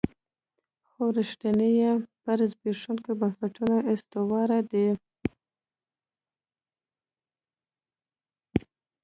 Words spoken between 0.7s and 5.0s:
خو ریښې یې پر زبېښونکو بنسټونو استوارې دي.